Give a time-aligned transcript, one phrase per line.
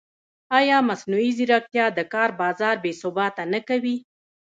[0.57, 3.97] ایا مصنوعي ځیرکتیا د کار بازار بېثباته نه کوي؟